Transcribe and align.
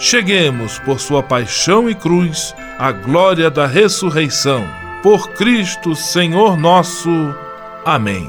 cheguemos, 0.00 0.78
por 0.80 0.98
sua 0.98 1.22
paixão 1.22 1.88
e 1.88 1.94
cruz, 1.94 2.54
à 2.78 2.90
glória 2.90 3.50
da 3.50 3.66
ressurreição. 3.66 4.66
Por 5.02 5.30
Cristo, 5.32 5.94
Senhor 5.94 6.56
nosso. 6.56 7.10
Amém. 7.84 8.28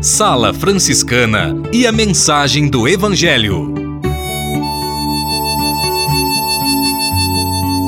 Sala 0.00 0.52
Franciscana 0.54 1.54
e 1.72 1.86
a 1.86 1.92
mensagem 1.92 2.68
do 2.68 2.86
Evangelho. 2.86 3.73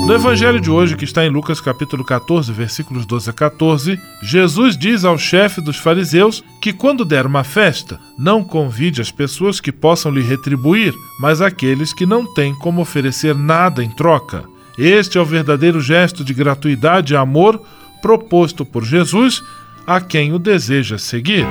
No 0.06 0.14
evangelho 0.14 0.60
de 0.60 0.70
hoje, 0.70 0.94
que 0.94 1.04
está 1.04 1.26
em 1.26 1.30
Lucas 1.30 1.60
capítulo 1.60 2.04
14, 2.04 2.52
versículos 2.52 3.04
12 3.04 3.28
a 3.28 3.32
14, 3.32 4.00
Jesus 4.22 4.78
diz 4.78 5.04
ao 5.04 5.18
chefe 5.18 5.60
dos 5.60 5.78
fariseus 5.78 6.44
que 6.62 6.72
quando 6.72 7.04
der 7.04 7.26
uma 7.26 7.42
festa, 7.42 7.98
não 8.16 8.44
convide 8.44 9.00
as 9.00 9.10
pessoas 9.10 9.58
que 9.58 9.72
possam 9.72 10.12
lhe 10.12 10.22
retribuir, 10.22 10.94
mas 11.18 11.42
aqueles 11.42 11.92
que 11.92 12.06
não 12.06 12.24
têm 12.24 12.54
como 12.54 12.82
oferecer 12.82 13.34
nada 13.34 13.82
em 13.82 13.90
troca. 13.90 14.44
Este 14.78 15.18
é 15.18 15.20
o 15.20 15.24
verdadeiro 15.24 15.81
gesto 15.81 16.22
de 16.22 16.32
gratuidade 16.32 17.12
e 17.12 17.16
amor 17.16 17.60
proposto 18.00 18.64
por 18.64 18.84
Jesus 18.84 19.42
a 19.84 20.00
quem 20.00 20.32
o 20.32 20.38
deseja 20.38 20.98
seguir. 20.98 21.44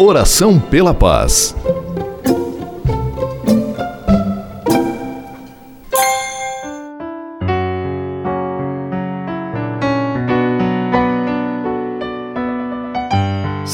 Oração 0.00 0.58
pela 0.58 0.92
paz. 0.92 1.54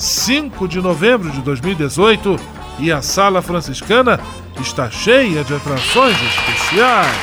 5 0.00 0.66
de 0.66 0.80
novembro 0.80 1.30
de 1.30 1.42
2018 1.42 2.40
e 2.78 2.90
a 2.90 3.02
Sala 3.02 3.42
Franciscana 3.42 4.18
está 4.58 4.90
cheia 4.90 5.44
de 5.44 5.54
atrações 5.54 6.16
especiais. 6.22 7.14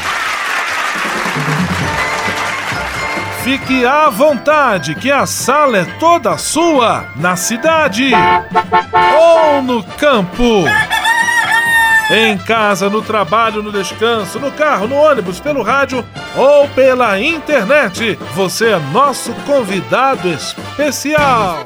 Fique 3.44 3.84
à 3.84 4.10
vontade, 4.10 4.94
que 4.94 5.10
a 5.10 5.26
sala 5.26 5.80
é 5.80 5.86
toda 6.00 6.38
sua, 6.38 7.08
na 7.16 7.36
cidade 7.36 8.12
ou 9.18 9.64
no 9.64 9.82
campo. 9.84 10.66
Em 12.12 12.38
casa, 12.38 12.92
no 12.92 13.02
trabalho, 13.02 13.64
no 13.64 13.72
descanso, 13.72 14.40
no 14.40 14.52
carro, 14.52 14.88
no 14.88 14.96
ônibus, 14.96 15.40
pelo 15.40 15.64
rádio 15.64 16.06
ou 16.36 16.68
pela 16.70 17.20
internet, 17.20 18.20
você 18.36 18.70
é 18.74 18.80
nosso 18.92 19.34
convidado 19.48 20.30
especial. 20.30 21.66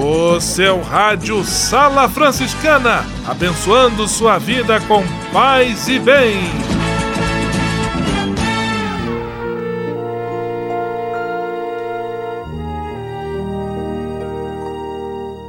O 0.00 0.40
seu 0.40 0.80
rádio 0.80 1.42
Sala 1.42 2.08
Franciscana, 2.08 3.04
abençoando 3.26 4.06
sua 4.06 4.38
vida 4.38 4.78
com 4.82 5.02
paz 5.32 5.88
e 5.88 5.98
bem. 5.98 6.38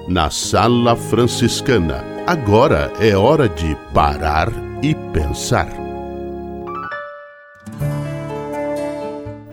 Na 0.07 0.31
Sala 0.31 0.95
Franciscana, 0.95 2.03
agora 2.25 2.91
é 2.99 3.15
hora 3.15 3.47
de 3.47 3.77
parar 3.93 4.49
e 4.81 4.95
pensar. 5.13 5.69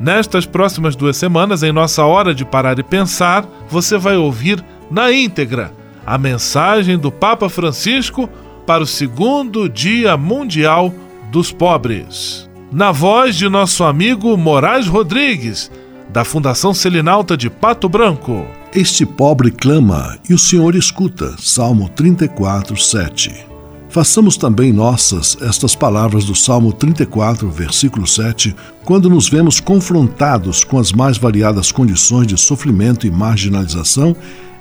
Nestas 0.01 0.47
próximas 0.47 0.95
duas 0.97 1.17
semanas, 1.17 1.63
em 1.63 1.73
nossa 1.73 2.05
hora 2.05 2.35
de 2.35 2.45
parar 2.45 2.79
e 2.79 2.83
pensar, 2.83 3.45
você 3.69 3.99
vai 3.99 4.17
ouvir 4.17 4.65
na 4.91 5.13
íntegra 5.13 5.73
a 6.07 6.17
mensagem 6.17 6.97
do 6.97 7.11
Papa 7.11 7.49
Francisco 7.49 8.29
para 8.67 8.83
o 8.83 8.87
segundo 8.87 9.69
Dia 9.69 10.17
Mundial 10.17 10.95
dos 11.33 11.51
Pobres. 11.51 12.49
Na 12.71 12.93
voz 12.93 13.37
de 13.37 13.49
nosso 13.49 13.83
amigo 13.83 14.37
Moraes 14.37 14.87
Rodrigues, 14.87 15.71
da 16.09 16.25
Fundação 16.25 16.73
Selinalta 16.73 17.37
de 17.37 17.51
Pato 17.51 17.89
Branco. 17.89 18.47
Este 18.75 19.05
pobre 19.05 19.51
clama 19.51 20.19
e 20.29 20.35
o 20.35 20.39
Senhor 20.39 20.75
escuta. 20.75 21.35
Salmo 21.39 21.89
34, 21.89 22.77
7. 22.77 23.47
Façamos 23.89 24.37
também 24.37 24.73
nossas 24.73 25.37
estas 25.41 25.75
palavras 25.75 26.25
do 26.25 26.35
Salmo 26.35 26.73
34, 26.73 27.49
versículo 27.49 28.07
7, 28.07 28.55
quando 28.85 29.09
nos 29.09 29.29
vemos 29.29 29.59
confrontados 29.59 30.65
com 30.65 30.79
as 30.79 30.93
mais 30.93 31.17
variadas 31.17 31.73
condições 31.73 32.27
de 32.27 32.37
sofrimento 32.37 33.07
e 33.07 33.11
marginalização 33.11 34.15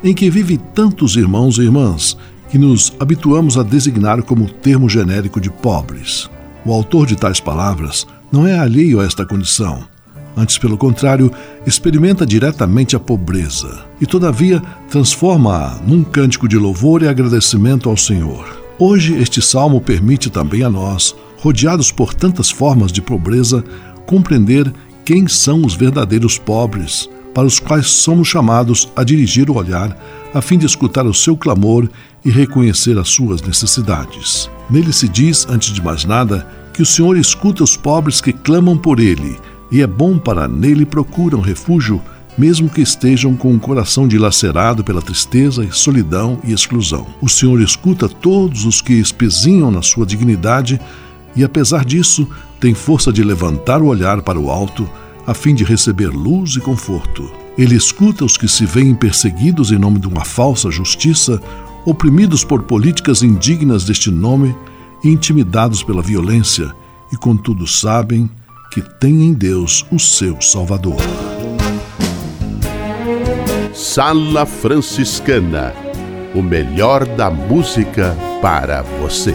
em 0.05 0.13
que 0.13 0.29
vivem 0.29 0.57
tantos 0.75 1.15
irmãos 1.15 1.57
e 1.57 1.63
irmãs, 1.63 2.15
que 2.51 2.59
nos 2.59 2.93
habituamos 2.99 3.57
a 3.57 3.63
designar 3.63 4.21
como 4.21 4.47
termo 4.47 4.87
genérico 4.87 5.41
de 5.41 5.49
pobres. 5.49 6.29
O 6.63 6.71
autor 6.71 7.07
de 7.07 7.15
tais 7.15 7.39
palavras 7.39 8.05
não 8.31 8.45
é 8.45 8.57
alheio 8.57 9.01
a 9.01 9.03
esta 9.03 9.25
condição. 9.25 9.83
Antes, 10.37 10.59
pelo 10.59 10.77
contrário, 10.77 11.31
experimenta 11.65 12.23
diretamente 12.23 12.95
a 12.95 12.99
pobreza 12.99 13.83
e, 13.99 14.05
todavia, 14.05 14.61
transforma-a 14.89 15.79
num 15.87 16.03
cântico 16.03 16.47
de 16.47 16.57
louvor 16.57 17.01
e 17.01 17.07
agradecimento 17.07 17.89
ao 17.89 17.97
Senhor. 17.97 18.61
Hoje, 18.77 19.15
este 19.15 19.41
salmo 19.41 19.81
permite 19.81 20.29
também 20.29 20.61
a 20.61 20.69
nós, 20.69 21.15
rodeados 21.37 21.91
por 21.91 22.13
tantas 22.13 22.51
formas 22.51 22.91
de 22.91 23.01
pobreza, 23.01 23.63
compreender 24.05 24.71
quem 25.03 25.27
são 25.27 25.65
os 25.65 25.73
verdadeiros 25.73 26.37
pobres, 26.37 27.09
para 27.35 27.45
os 27.45 27.59
quais 27.59 27.87
somos 27.87 28.29
chamados 28.29 28.89
a 28.95 29.03
dirigir 29.03 29.49
o 29.49 29.57
olhar, 29.57 29.95
a 30.33 30.41
fim 30.41 30.57
de 30.57 30.65
escutar 30.65 31.05
o 31.05 31.13
seu 31.13 31.35
clamor 31.35 31.89
e 32.23 32.31
reconhecer 32.31 32.97
as 32.97 33.09
suas 33.09 33.41
necessidades. 33.41 34.49
Nele 34.69 34.93
se 34.93 35.09
diz, 35.09 35.45
antes 35.47 35.73
de 35.73 35.83
mais 35.83 36.05
nada, 36.05 36.47
que 36.73 36.81
o 36.81 36.85
Senhor 36.85 37.17
escuta 37.17 37.61
os 37.61 37.75
pobres 37.75 38.21
que 38.21 38.31
clamam 38.31 38.77
por 38.77 39.01
ele, 39.01 39.37
e 39.69 39.81
é 39.81 39.87
bom 39.87 40.17
para 40.17 40.47
nele 40.47 40.85
procuram 40.85 41.41
refúgio 41.41 42.01
mesmo 42.37 42.69
que 42.69 42.81
estejam 42.81 43.35
com 43.35 43.53
o 43.53 43.59
coração 43.59 44.07
dilacerado 44.07 44.83
pela 44.83 45.01
tristeza, 45.01 45.65
solidão 45.71 46.39
e 46.43 46.51
exclusão. 46.51 47.07
O 47.21 47.29
Senhor 47.29 47.61
escuta 47.61 48.09
todos 48.09 48.65
os 48.65 48.81
que 48.81 48.93
espezinham 48.93 49.71
na 49.71 49.81
sua 49.81 50.05
dignidade 50.05 50.79
e, 51.35 51.43
apesar 51.43 51.85
disso, 51.85 52.27
tem 52.59 52.73
força 52.73 53.11
de 53.11 53.23
levantar 53.23 53.81
o 53.81 53.87
olhar 53.87 54.21
para 54.21 54.39
o 54.39 54.49
alto 54.49 54.89
a 55.25 55.33
fim 55.33 55.53
de 55.55 55.63
receber 55.63 56.07
luz 56.07 56.55
e 56.55 56.59
conforto. 56.59 57.31
Ele 57.57 57.75
escuta 57.75 58.25
os 58.25 58.37
que 58.37 58.47
se 58.47 58.65
veem 58.65 58.93
perseguidos 58.93 59.71
em 59.71 59.77
nome 59.77 59.99
de 59.99 60.07
uma 60.07 60.25
falsa 60.25 60.69
justiça, 60.69 61.41
oprimidos 61.85 62.43
por 62.43 62.63
políticas 62.63 63.23
indignas 63.23 63.85
deste 63.85 64.11
nome 64.11 64.55
e 65.03 65.09
intimidados 65.09 65.83
pela 65.83 66.01
violência, 66.01 66.73
e 67.11 67.17
contudo 67.17 67.65
sabem 67.67 68.29
que 68.71 68.81
têm 68.81 69.23
em 69.23 69.33
Deus 69.33 69.85
o 69.91 69.99
seu 69.99 70.41
Salvador. 70.41 70.97
Sala 73.73 74.45
Franciscana 74.45 75.85
o 76.35 76.43
melhor 76.43 77.05
da 77.05 77.29
música 77.29 78.15
para 78.41 78.81
você. 78.81 79.33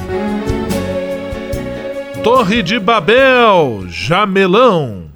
Torre 2.23 2.63
de 2.63 2.79
Babel, 2.79 3.85
Jamelão. 3.89 5.10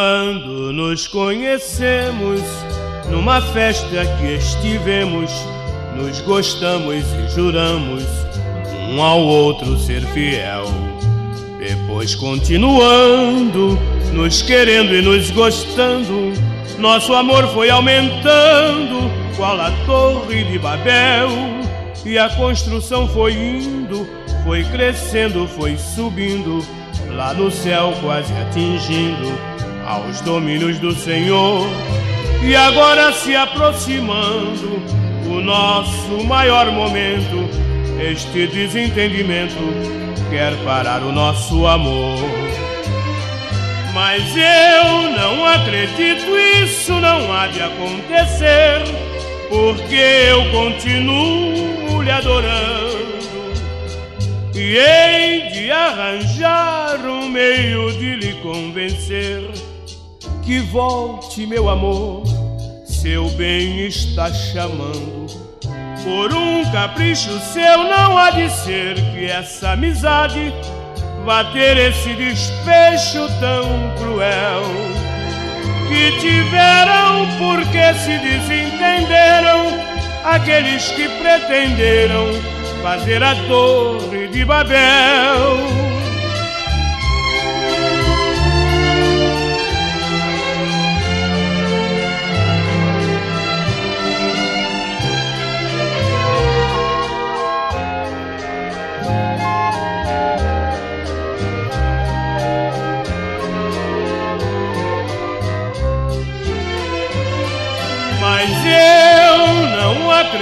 Quando 0.00 0.72
nos 0.72 1.08
conhecemos, 1.08 2.40
numa 3.10 3.40
festa 3.40 4.06
que 4.20 4.34
estivemos, 4.34 5.28
nos 5.96 6.20
gostamos 6.20 7.04
e 7.04 7.34
juramos 7.34 8.04
um 8.92 9.02
ao 9.02 9.18
outro 9.18 9.76
ser 9.76 10.02
fiel. 10.02 10.66
Depois 11.58 12.14
continuando, 12.14 13.76
nos 14.12 14.40
querendo 14.40 14.94
e 14.94 15.02
nos 15.02 15.32
gostando, 15.32 16.32
nosso 16.78 17.12
amor 17.12 17.48
foi 17.48 17.68
aumentando, 17.68 19.10
qual 19.36 19.60
a 19.60 19.72
torre 19.84 20.44
de 20.44 20.60
Babel. 20.60 21.28
E 22.06 22.16
a 22.16 22.28
construção 22.36 23.08
foi 23.08 23.32
indo, 23.32 24.08
foi 24.44 24.62
crescendo, 24.62 25.48
foi 25.48 25.76
subindo, 25.76 26.64
lá 27.10 27.34
no 27.34 27.50
céu 27.50 27.92
quase 28.00 28.32
atingindo 28.34 29.57
aos 29.88 30.20
domínios 30.20 30.78
do 30.78 30.94
Senhor. 30.94 31.66
E 32.42 32.54
agora 32.54 33.10
se 33.12 33.34
aproximando 33.34 34.80
o 35.26 35.40
nosso 35.40 36.24
maior 36.24 36.70
momento 36.70 37.48
este 38.00 38.46
desentendimento 38.46 39.56
quer 40.30 40.54
parar 40.64 41.02
o 41.02 41.10
nosso 41.10 41.66
amor. 41.66 42.18
Mas 43.92 44.22
eu 44.36 45.10
não 45.10 45.44
acredito, 45.44 46.36
isso 46.62 46.92
não 46.92 47.32
há 47.32 47.48
de 47.48 47.60
acontecer, 47.60 48.84
porque 49.48 49.96
eu 49.96 50.48
continuo 50.52 52.02
lhe 52.02 52.10
adorando 52.10 53.08
e 54.54 54.76
hei 54.76 55.50
de 55.50 55.70
arranjar 55.72 56.98
um 57.04 57.28
meio 57.28 57.92
de 57.98 58.14
lhe 58.14 58.34
convencer 58.34 59.67
que 60.48 60.60
volte, 60.60 61.46
meu 61.46 61.68
amor, 61.68 62.22
seu 62.82 63.28
bem 63.32 63.86
está 63.86 64.32
chamando 64.32 65.26
por 66.02 66.32
um 66.32 66.64
capricho 66.72 67.38
seu 67.52 67.84
não 67.84 68.16
há 68.16 68.30
de 68.30 68.48
ser 68.48 68.94
que 69.12 69.26
essa 69.26 69.72
amizade 69.72 70.50
vá 71.22 71.44
ter 71.52 71.76
esse 71.76 72.14
desfecho 72.14 73.28
tão 73.38 73.94
cruel. 73.98 74.62
Que 75.86 76.18
tiveram 76.18 77.28
porque 77.36 77.92
se 77.92 78.16
desentenderam 78.16 79.66
aqueles 80.24 80.90
que 80.92 81.10
pretenderam 81.10 82.32
fazer 82.82 83.22
a 83.22 83.34
torre 83.46 84.28
de 84.28 84.46
Babel. 84.46 85.87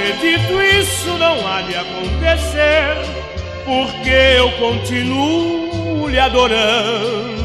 Acredito, 0.06 0.62
isso 0.62 1.18
não 1.18 1.46
há 1.46 1.62
de 1.62 1.74
acontecer, 1.74 2.96
porque 3.64 4.10
eu 4.10 4.52
continuo 4.52 6.08
lhe 6.08 6.18
adorando. 6.18 7.36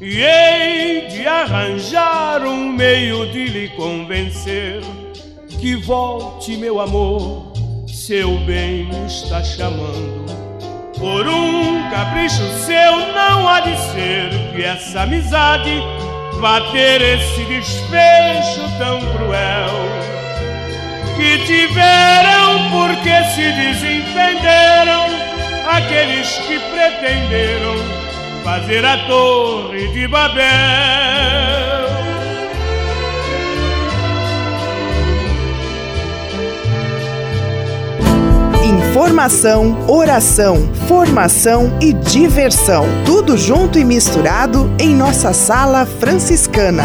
E 0.00 0.22
hei 0.22 1.06
de 1.08 1.26
arranjar 1.26 2.44
um 2.44 2.72
meio 2.72 3.30
de 3.30 3.46
lhe 3.46 3.68
convencer 3.70 4.80
que 5.60 5.74
volte, 5.76 6.56
meu 6.56 6.80
amor, 6.80 7.52
seu 7.86 8.38
bem 8.40 8.88
está 9.06 9.42
chamando. 9.42 10.26
Por 10.98 11.26
um 11.28 11.90
capricho 11.90 12.42
seu 12.64 13.12
não 13.12 13.48
há 13.48 13.60
de 13.60 13.76
ser 13.92 14.30
que 14.54 14.62
essa 14.62 15.02
amizade 15.02 15.70
vá 16.40 16.60
ter 16.72 17.00
esse 17.02 17.44
desfecho 17.44 18.78
tão 18.78 19.00
cruel. 19.12 19.95
Que 21.16 21.38
tiveram 21.46 22.70
porque 22.70 23.24
se 23.34 23.52
desentenderam 23.52 25.06
aqueles 25.68 26.28
que 26.46 26.58
pretenderam 26.58 27.74
fazer 28.44 28.84
a 28.84 29.06
torre 29.06 29.88
de 29.88 30.06
Babel. 30.06 30.46
Informação, 38.64 39.84
oração, 39.88 40.72
formação 40.88 41.76
e 41.80 41.92
diversão. 41.92 42.86
Tudo 43.04 43.36
junto 43.36 43.78
e 43.78 43.84
misturado 43.84 44.70
em 44.78 44.94
nossa 44.94 45.32
sala 45.32 45.84
franciscana. 45.84 46.84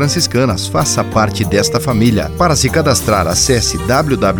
franciscanas. 0.01 0.65
Faça 0.65 1.03
parte 1.03 1.45
desta 1.45 1.79
família. 1.79 2.31
Para 2.35 2.55
se 2.55 2.67
cadastrar, 2.71 3.27
acesse 3.27 3.77
www.pvf.com.br 3.77 4.35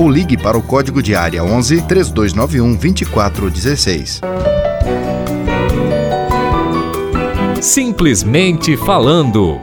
ou 0.00 0.08
ligue 0.08 0.36
para 0.36 0.56
o 0.56 0.62
código 0.62 1.02
de 1.02 1.12
área 1.16 1.42
11 1.42 1.82
3291 1.82 2.76
2416. 2.76 4.20
Simplesmente 7.60 8.76
falando. 8.76 9.58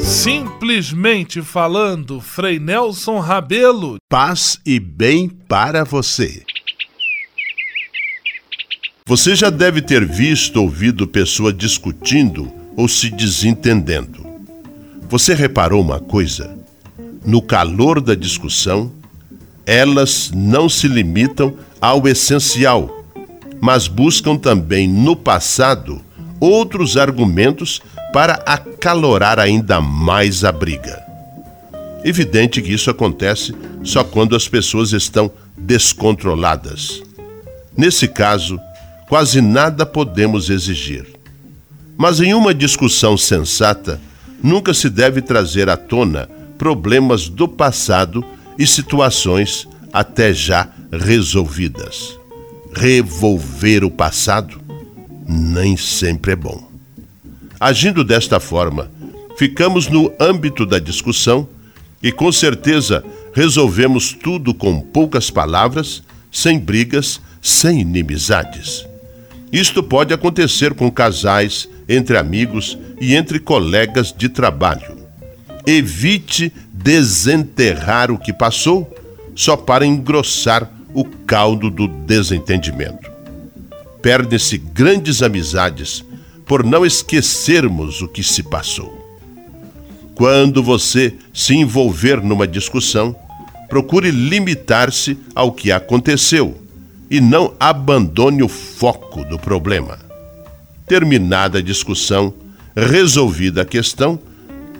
Simplesmente 0.00 1.40
falando, 1.40 2.20
Frei 2.20 2.58
Nelson 2.58 3.20
Rabelo. 3.20 3.98
Paz 4.10 4.58
e 4.66 4.80
bem 4.80 5.28
para 5.28 5.84
você. 5.84 6.42
Você 9.08 9.34
já 9.34 9.48
deve 9.48 9.80
ter 9.80 10.04
visto 10.04 10.58
ou 10.58 10.64
ouvido 10.64 11.06
pessoa 11.06 11.50
discutindo 11.50 12.52
ou 12.76 12.86
se 12.86 13.08
desentendendo. 13.08 14.26
Você 15.08 15.32
reparou 15.32 15.80
uma 15.80 15.98
coisa? 15.98 16.54
No 17.24 17.40
calor 17.40 18.02
da 18.02 18.14
discussão, 18.14 18.92
elas 19.64 20.30
não 20.34 20.68
se 20.68 20.86
limitam 20.86 21.56
ao 21.80 22.06
essencial, 22.06 23.02
mas 23.58 23.88
buscam 23.88 24.36
também 24.36 24.86
no 24.86 25.16
passado 25.16 26.02
outros 26.38 26.98
argumentos 26.98 27.80
para 28.12 28.34
acalorar 28.44 29.38
ainda 29.38 29.80
mais 29.80 30.44
a 30.44 30.52
briga. 30.52 31.02
Evidente 32.04 32.60
que 32.60 32.74
isso 32.74 32.90
acontece 32.90 33.54
só 33.82 34.04
quando 34.04 34.36
as 34.36 34.46
pessoas 34.46 34.92
estão 34.92 35.32
descontroladas. 35.56 37.02
Nesse 37.74 38.06
caso, 38.06 38.60
quase 39.08 39.40
nada 39.40 39.86
podemos 39.86 40.50
exigir. 40.50 41.06
Mas 41.96 42.20
em 42.20 42.34
uma 42.34 42.54
discussão 42.54 43.16
sensata, 43.16 44.00
nunca 44.42 44.72
se 44.72 44.88
deve 44.88 45.20
trazer 45.22 45.68
à 45.68 45.76
tona 45.76 46.28
problemas 46.56 47.28
do 47.28 47.48
passado 47.48 48.24
e 48.58 48.66
situações 48.66 49.66
até 49.92 50.32
já 50.32 50.68
resolvidas. 50.92 52.18
Revolver 52.72 53.84
o 53.84 53.90
passado 53.90 54.60
nem 55.26 55.76
sempre 55.76 56.32
é 56.32 56.36
bom. 56.36 56.68
Agindo 57.58 58.04
desta 58.04 58.38
forma, 58.38 58.90
ficamos 59.36 59.88
no 59.88 60.12
âmbito 60.20 60.64
da 60.64 60.78
discussão 60.78 61.48
e 62.02 62.12
com 62.12 62.30
certeza 62.30 63.04
resolvemos 63.32 64.12
tudo 64.12 64.54
com 64.54 64.80
poucas 64.80 65.30
palavras, 65.30 66.02
sem 66.30 66.58
brigas, 66.58 67.20
sem 67.42 67.80
inimizades. 67.80 68.87
Isto 69.52 69.82
pode 69.82 70.12
acontecer 70.12 70.74
com 70.74 70.90
casais, 70.90 71.68
entre 71.88 72.18
amigos 72.18 72.78
e 73.00 73.14
entre 73.14 73.38
colegas 73.38 74.12
de 74.16 74.28
trabalho. 74.28 74.98
Evite 75.66 76.52
desenterrar 76.72 78.10
o 78.10 78.18
que 78.18 78.32
passou 78.32 78.94
só 79.34 79.56
para 79.56 79.86
engrossar 79.86 80.70
o 80.92 81.04
caldo 81.04 81.70
do 81.70 81.88
desentendimento. 81.88 83.10
Perdem-se 84.02 84.58
grandes 84.58 85.22
amizades 85.22 86.04
por 86.44 86.64
não 86.64 86.84
esquecermos 86.84 88.02
o 88.02 88.08
que 88.08 88.22
se 88.22 88.42
passou. 88.42 88.96
Quando 90.14 90.62
você 90.62 91.14
se 91.32 91.54
envolver 91.54 92.22
numa 92.22 92.46
discussão, 92.46 93.14
procure 93.68 94.10
limitar-se 94.10 95.18
ao 95.34 95.52
que 95.52 95.70
aconteceu 95.70 96.67
e 97.10 97.20
não 97.20 97.54
abandone 97.58 98.42
o 98.42 98.48
foco 98.48 99.24
do 99.24 99.38
problema. 99.38 99.98
Terminada 100.86 101.58
a 101.58 101.62
discussão, 101.62 102.34
resolvida 102.76 103.62
a 103.62 103.64
questão, 103.64 104.18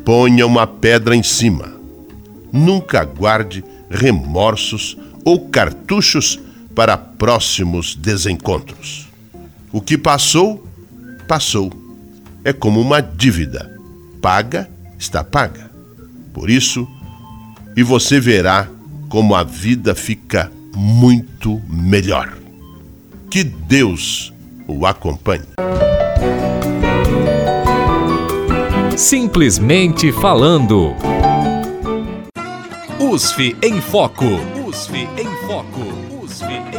ponha 0.04 0.46
uma 0.46 0.66
pedra 0.66 1.14
em 1.14 1.22
cima. 1.22 1.72
Nunca 2.52 3.04
guarde 3.04 3.64
remorsos 3.90 4.96
ou 5.24 5.48
cartuchos 5.48 6.38
para 6.74 6.96
próximos 6.96 7.94
desencontros. 7.94 9.08
O 9.72 9.80
que 9.80 9.98
passou, 9.98 10.66
passou. 11.26 11.72
É 12.44 12.52
como 12.52 12.80
uma 12.80 13.00
dívida. 13.00 13.70
Paga, 14.22 14.68
está 14.98 15.22
paga. 15.22 15.70
Por 16.32 16.48
isso, 16.48 16.88
e 17.76 17.82
você 17.82 18.20
verá 18.20 18.68
como 19.08 19.34
a 19.34 19.42
vida 19.42 19.94
fica 19.94 20.50
muito 20.78 21.60
melhor. 21.68 22.38
Que 23.28 23.42
Deus 23.42 24.32
o 24.68 24.86
acompanhe. 24.86 25.42
Simplesmente 28.96 30.12
falando. 30.12 30.94
USF 33.00 33.56
em 33.60 33.80
Foco. 33.80 34.24
USF 34.68 35.08
em 35.16 35.46
Foco. 35.48 35.97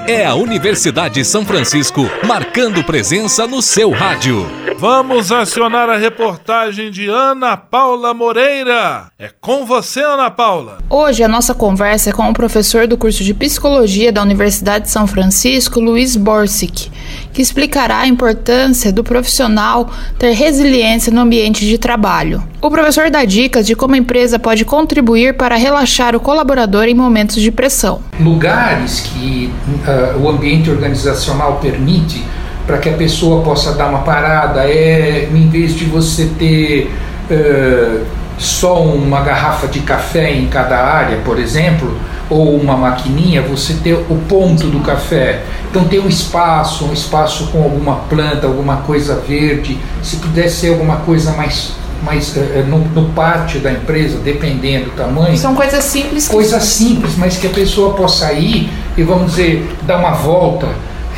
É 0.10 0.26
a 0.26 0.34
Universidade 0.34 1.24
São 1.24 1.46
Francisco 1.46 2.02
marcando 2.26 2.84
presença 2.84 3.46
no 3.46 3.62
seu 3.62 3.92
rádio. 3.92 4.44
Vamos 4.76 5.32
acionar 5.32 5.88
a 5.88 5.98
reportagem 5.98 6.90
de 6.90 7.08
Ana 7.08 7.56
Paula 7.56 8.12
Moreira. 8.12 9.12
É 9.20 9.30
com 9.40 9.68
você, 9.68 10.02
Ana 10.02 10.32
Paula. 10.32 10.80
Hoje 10.90 11.22
a 11.22 11.28
nossa 11.28 11.54
conversa 11.54 12.10
é 12.10 12.14
com 12.14 12.28
o 12.28 12.34
professor 12.34 12.88
do 12.88 12.98
curso 12.98 13.24
de 13.24 13.36
Psicologia 13.36 14.12
da 14.12 14.24
Universidade 14.24 14.86
de 14.86 14.90
São 14.90 15.06
Francisco, 15.06 15.80
Luiz 15.80 16.16
Borsic. 16.16 16.90
Que 17.34 17.42
explicará 17.42 18.00
a 18.00 18.08
importância 18.08 18.92
do 18.92 19.04
profissional 19.04 19.90
ter 20.18 20.32
resiliência 20.32 21.12
no 21.12 21.22
ambiente 21.22 21.66
de 21.66 21.78
trabalho. 21.78 22.44
O 22.62 22.70
professor 22.70 23.10
dá 23.10 23.24
dicas 23.26 23.66
de 23.66 23.76
como 23.76 23.96
a 23.96 23.98
empresa 23.98 24.38
pode 24.38 24.66
contribuir 24.66 25.36
para 25.36 25.56
relaxar 25.56 26.16
o 26.16 26.20
colaborador 26.20 26.86
em 26.86 26.94
momentos 26.94 27.42
de 27.42 27.52
pressão. 27.52 28.02
Lugares 28.20 29.02
que 29.02 29.52
uh, 29.88 30.20
o 30.20 30.30
ambiente 30.30 30.70
organizacional 30.70 31.60
permite 31.62 32.24
para 32.66 32.78
que 32.78 32.90
a 32.90 32.94
pessoa 32.94 33.44
possa 33.44 33.74
dar 33.74 33.90
uma 33.90 34.02
parada 34.02 34.62
é 34.62 35.28
em 35.34 35.50
vez 35.50 35.74
de 35.76 35.86
você 35.86 36.30
ter 36.38 36.92
uh, 37.32 38.19
só 38.40 38.82
uma 38.82 39.20
garrafa 39.20 39.68
de 39.68 39.82
café 39.82 40.34
em 40.34 40.48
cada 40.48 40.78
área, 40.78 41.18
por 41.18 41.38
exemplo, 41.38 41.96
ou 42.30 42.56
uma 42.56 42.78
maquininha, 42.78 43.42
você 43.42 43.74
ter 43.74 43.94
o 43.94 44.16
ponto 44.30 44.68
do 44.68 44.80
café. 44.80 45.42
Então 45.70 45.84
ter 45.84 46.00
um 46.00 46.08
espaço, 46.08 46.86
um 46.86 46.94
espaço 46.94 47.48
com 47.48 47.62
alguma 47.62 47.98
planta, 48.10 48.48
alguma 48.48 48.78
coisa 48.78 49.16
verde, 49.28 49.78
se 50.02 50.16
pudesse 50.18 50.62
ser 50.62 50.70
alguma 50.70 50.98
coisa 50.98 51.34
mais 51.34 51.78
mais 52.02 52.34
uh, 52.38 52.64
no, 52.66 52.80
no, 52.80 53.10
pátio 53.10 53.60
da 53.60 53.74
empresa, 53.74 54.20
dependendo 54.20 54.86
do 54.86 54.92
tamanho. 54.92 55.38
São 55.38 55.54
coisas 55.54 55.84
simples. 55.84 56.30
Coisas 56.30 56.64
simples, 56.64 57.18
mas 57.18 57.36
que 57.36 57.48
a 57.48 57.50
pessoa 57.50 57.94
possa 57.94 58.32
ir 58.32 58.70
e 58.96 59.04
vamos 59.04 59.32
dizer 59.32 59.70
dar 59.84 59.98
uma 59.98 60.12
volta, 60.12 60.70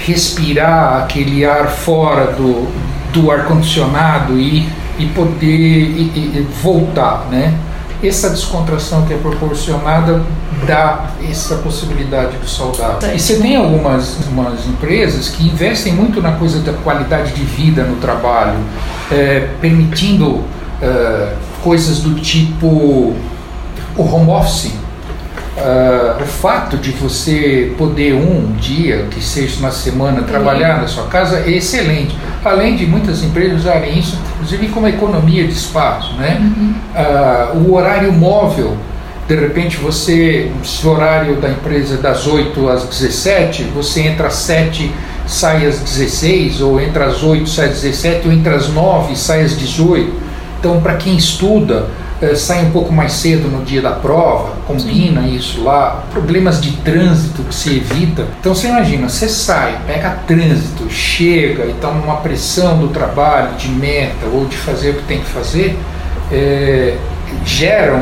respirar 0.03 1.03
aquele 1.03 1.45
ar 1.45 1.67
fora 1.67 2.31
do, 2.31 2.67
do 3.13 3.29
ar 3.29 3.45
condicionado 3.45 4.39
e, 4.39 4.67
e 5.03 5.07
poder 5.07 5.47
e, 5.47 6.37
e 6.37 6.47
voltar, 6.61 7.27
né? 7.29 7.57
essa 8.03 8.29
descontração 8.29 9.05
que 9.05 9.13
é 9.13 9.17
proporcionada 9.17 10.23
dá 10.65 11.11
essa 11.29 11.57
possibilidade 11.57 12.37
do 12.37 12.47
saudável. 12.47 13.13
E 13.13 13.19
você 13.19 13.37
tem 13.37 13.55
algumas, 13.55 14.17
algumas 14.17 14.65
empresas 14.67 15.29
que 15.29 15.47
investem 15.47 15.93
muito 15.93 16.21
na 16.21 16.33
coisa 16.33 16.59
da 16.59 16.73
qualidade 16.73 17.33
de 17.33 17.43
vida 17.43 17.83
no 17.83 17.97
trabalho, 17.97 18.57
é, 19.11 19.49
permitindo 19.59 20.43
é, 20.81 21.35
coisas 21.63 21.99
do 21.99 22.15
tipo 22.15 22.67
o 22.67 24.03
home 24.03 24.31
office. 24.31 24.71
Uh, 25.57 26.23
o 26.23 26.25
fato 26.25 26.77
de 26.77 26.91
você 26.91 27.73
poder 27.77 28.13
um 28.13 28.53
dia, 28.53 29.07
que 29.11 29.21
seja 29.21 29.59
uma 29.59 29.71
semana, 29.71 30.21
trabalhar 30.21 30.79
na 30.79 30.87
sua 30.87 31.07
casa 31.07 31.43
é 31.45 31.51
excelente. 31.51 32.15
Além 32.43 32.77
de 32.77 32.85
muitas 32.85 33.21
empresas 33.21 33.61
usarem 33.61 33.99
isso, 33.99 34.17
inclusive 34.35 34.69
como 34.69 34.87
economia 34.87 35.45
de 35.45 35.51
espaço. 35.51 36.13
Né? 36.15 36.39
Uhum. 36.39 36.73
Uh, 36.95 37.69
o 37.69 37.73
horário 37.75 38.13
móvel, 38.13 38.77
de 39.27 39.35
repente 39.35 39.75
você, 39.75 40.49
se 40.63 40.87
o 40.87 40.91
horário 40.91 41.35
da 41.35 41.49
empresa 41.49 41.95
é 41.95 41.97
das 41.97 42.25
8 42.25 42.69
às 42.69 42.85
17, 42.85 43.63
você 43.75 44.03
entra 44.03 44.27
às 44.27 44.35
7, 44.35 44.89
sai 45.27 45.65
às 45.65 45.79
16, 45.79 46.61
ou 46.61 46.79
entra 46.79 47.07
às 47.07 47.23
8, 47.23 47.49
sai 47.49 47.65
às 47.65 47.81
17, 47.81 48.27
ou 48.27 48.33
entra 48.33 48.55
às 48.55 48.69
9, 48.69 49.17
sai 49.17 49.41
às 49.41 49.57
18. 49.57 50.13
Então, 50.59 50.79
para 50.79 50.95
quem 50.95 51.17
estuda, 51.17 51.87
é, 52.21 52.35
sai 52.35 52.65
um 52.65 52.71
pouco 52.71 52.93
mais 52.93 53.13
cedo 53.13 53.47
no 53.47 53.65
dia 53.65 53.81
da 53.81 53.91
prova, 53.91 54.53
combina 54.67 55.23
Sim. 55.23 55.35
isso 55.35 55.63
lá, 55.63 56.03
problemas 56.11 56.61
de 56.61 56.73
trânsito 56.77 57.41
que 57.43 57.55
se 57.55 57.77
evita. 57.77 58.27
Então 58.39 58.53
você 58.53 58.67
imagina, 58.67 59.09
você 59.09 59.27
sai, 59.27 59.79
pega 59.87 60.11
trânsito, 60.27 60.87
chega 60.89 61.65
e 61.65 61.71
está 61.71 61.89
numa 61.89 62.17
pressão 62.17 62.77
do 62.77 62.89
trabalho, 62.89 63.55
de 63.55 63.69
meta 63.69 64.27
ou 64.31 64.45
de 64.45 64.55
fazer 64.55 64.91
o 64.91 64.93
que 64.95 65.03
tem 65.03 65.19
que 65.19 65.25
fazer, 65.25 65.77
é, 66.31 66.95
gera 67.43 67.95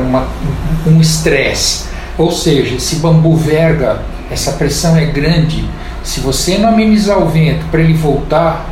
um 0.86 1.00
estresse. 1.00 1.88
Ou 2.18 2.30
seja, 2.30 2.74
esse 2.74 2.96
bambu 2.96 3.34
verga, 3.34 4.02
essa 4.30 4.52
pressão 4.52 4.96
é 4.98 5.06
grande. 5.06 5.64
Se 6.04 6.20
você 6.20 6.58
não 6.58 6.68
amenizar 6.68 7.18
o 7.18 7.28
vento 7.28 7.64
para 7.70 7.80
ele 7.80 7.94
voltar, 7.94 8.66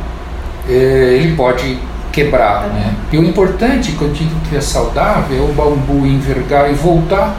é, 0.69 0.73
ele 1.19 1.35
pode 1.35 1.79
quebrar. 2.19 2.67
Né? 2.67 2.95
E 3.11 3.17
o 3.17 3.23
importante, 3.23 3.93
quando 3.93 4.11
eu 4.11 4.15
digo 4.15 4.35
que 4.49 4.55
é 4.55 4.61
saudável, 4.61 5.37
é 5.37 5.41
o 5.41 5.53
bambu 5.53 6.05
envergar 6.05 6.69
e 6.69 6.73
voltar, 6.73 7.35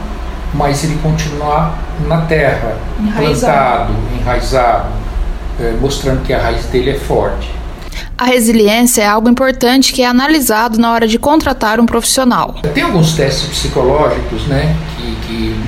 mas 0.53 0.83
ele 0.83 0.97
continuar 1.01 1.77
na 2.07 2.21
terra, 2.21 2.77
enraizado, 2.99 3.93
plantado, 3.93 3.93
enraizado, 4.19 4.89
é, 5.59 5.73
mostrando 5.79 6.23
que 6.23 6.33
a 6.33 6.41
raiz 6.41 6.65
dele 6.65 6.91
é 6.91 6.95
forte. 6.95 7.49
A 8.17 8.25
resiliência 8.25 9.01
é 9.01 9.07
algo 9.07 9.29
importante 9.29 9.93
que 9.93 10.01
é 10.01 10.05
analisado 10.05 10.77
na 10.77 10.91
hora 10.91 11.07
de 11.07 11.17
contratar 11.17 11.79
um 11.79 11.85
profissional. 11.85 12.55
Tem 12.73 12.83
alguns 12.83 13.13
testes 13.13 13.49
psicológicos 13.49 14.45
né, 14.47 14.75
que, 14.95 15.15
que 15.27 15.63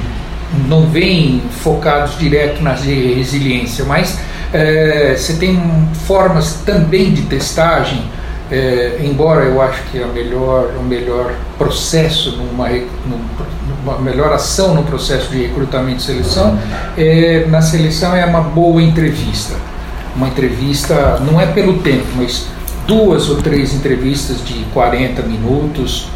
não 0.67 0.88
vêm 0.88 1.41
focados 1.63 2.17
direto 2.17 2.62
na 2.62 2.73
resiliência, 2.73 3.86
mas 3.86 4.19
é, 4.54 5.15
você 5.17 5.34
tem 5.34 5.60
formas 6.06 6.62
também 6.65 7.12
de 7.12 7.23
testagem 7.23 8.04
é, 8.54 9.00
embora 9.04 9.46
eu 9.46 9.60
acho 9.60 9.82
que 9.86 10.00
a 10.02 10.06
melhor, 10.06 10.76
o 10.80 10.84
melhor 10.84 11.34
processo, 11.58 12.38
numa, 12.38 12.70
numa 13.08 13.98
melhor 13.98 14.32
ação 14.32 14.76
no 14.76 14.84
processo 14.84 15.32
de 15.32 15.42
recrutamento 15.48 15.98
e 15.98 16.04
seleção, 16.04 16.60
é, 16.96 17.48
na 17.50 17.63
seleção 17.63 18.16
é 18.16 18.24
uma 18.24 18.42
boa 18.42 18.80
entrevista. 18.80 19.56
Uma 20.16 20.28
entrevista, 20.28 21.20
não 21.22 21.42
é 21.42 21.48
pelo 21.48 21.80
tempo, 21.80 22.06
mas 22.16 22.46
duas 22.86 23.28
ou 23.28 23.38
três 23.38 23.74
entrevistas 23.74 24.46
de 24.46 24.66
40 24.66 25.24
minutos, 25.24 26.10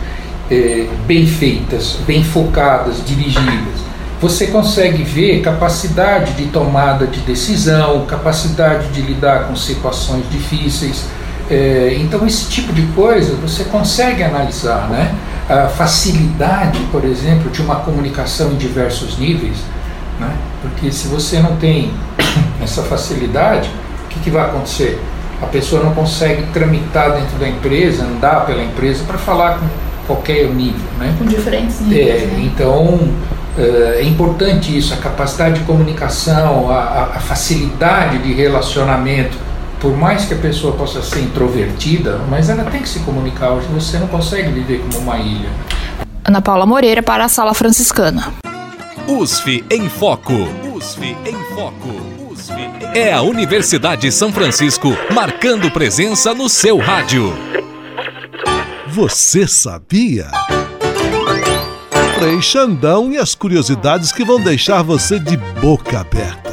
é, 0.51 0.85
bem 1.07 1.25
feitas, 1.25 1.97
bem 2.05 2.23
focadas, 2.23 3.03
dirigidas. 3.03 3.87
Você 4.21 4.45
consegue 4.47 5.01
ver 5.01 5.41
capacidade 5.41 6.33
de 6.33 6.45
tomada 6.49 7.07
de 7.07 7.19
decisão, 7.21 8.05
capacidade 8.05 8.89
de 8.89 9.01
lidar 9.01 9.47
com 9.47 9.55
situações 9.55 10.23
difíceis, 10.29 11.05
é, 11.49 11.97
então, 11.99 12.25
esse 12.27 12.49
tipo 12.49 12.73
de 12.73 12.81
coisa 12.87 13.35
você 13.35 13.63
consegue 13.65 14.21
analisar, 14.23 14.89
né? 14.89 15.15
A 15.49 15.67
facilidade, 15.69 16.79
por 16.91 17.05
exemplo, 17.05 17.49
de 17.49 17.61
uma 17.61 17.77
comunicação 17.77 18.51
em 18.51 18.55
diversos 18.55 19.17
níveis, 19.17 19.57
né? 20.19 20.35
Porque 20.61 20.91
se 20.91 21.07
você 21.07 21.39
não 21.39 21.55
tem 21.55 21.91
essa 22.61 22.83
facilidade, 22.83 23.69
o 24.05 24.07
que, 24.09 24.19
que 24.19 24.29
vai 24.29 24.45
acontecer? 24.45 25.01
A 25.41 25.45
pessoa 25.45 25.83
não 25.83 25.93
consegue 25.93 26.43
tramitar 26.51 27.11
dentro 27.13 27.37
da 27.37 27.47
empresa, 27.47 28.03
andar 28.03 28.45
pela 28.45 28.63
empresa 28.63 29.03
para 29.05 29.17
falar 29.17 29.59
com 29.59 29.67
qualquer 30.05 30.47
nível, 30.49 30.81
né? 30.99 31.15
Com 31.17 31.25
diferentes 31.25 31.79
níveis. 31.79 32.23
É, 32.23 32.25
né? 32.25 32.41
Então, 32.43 32.99
é, 33.57 33.99
é 34.01 34.03
importante 34.03 34.77
isso, 34.77 34.93
a 34.93 34.97
capacidade 34.97 35.59
de 35.59 35.65
comunicação, 35.65 36.69
a, 36.69 37.11
a 37.15 37.19
facilidade 37.19 38.17
de 38.17 38.33
relacionamento 38.33 39.46
por 39.79 39.95
mais 39.95 40.25
que 40.25 40.33
a 40.33 40.37
pessoa 40.37 40.75
possa 40.75 41.01
ser 41.01 41.21
introvertida, 41.21 42.19
mas 42.29 42.49
ela 42.49 42.63
tem 42.65 42.81
que 42.81 42.89
se 42.89 42.99
comunicar. 42.99 43.51
Hoje 43.51 43.67
você 43.67 43.97
não 43.97 44.07
consegue 44.07 44.51
viver 44.51 44.79
como 44.79 44.99
uma 44.99 45.17
ilha. 45.17 45.49
Ana 46.23 46.41
Paula 46.41 46.65
Moreira 46.65 47.01
para 47.01 47.25
a 47.25 47.29
Sala 47.29 47.53
Franciscana. 47.53 48.33
USF 49.07 49.63
em 49.69 49.87
Foco. 49.87 50.33
USF 50.75 51.15
em 51.25 51.55
Foco. 51.55 52.17
É 52.93 53.13
a 53.13 53.21
Universidade 53.21 54.01
de 54.01 54.11
São 54.11 54.31
Francisco 54.31 54.89
marcando 55.13 55.69
presença 55.71 56.33
no 56.33 56.49
seu 56.49 56.77
rádio. 56.77 57.33
Você 58.87 59.47
sabia? 59.47 60.31
Frei 62.17 62.41
Xandão 62.41 63.11
e 63.11 63.17
as 63.17 63.35
curiosidades 63.35 64.11
que 64.11 64.25
vão 64.25 64.41
deixar 64.41 64.81
você 64.81 65.19
de 65.19 65.37
boca 65.37 65.99
aberta. 65.99 66.46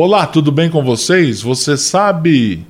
Olá, 0.00 0.28
tudo 0.28 0.52
bem 0.52 0.70
com 0.70 0.80
vocês? 0.80 1.42
Você 1.42 1.76
sabe 1.76 2.64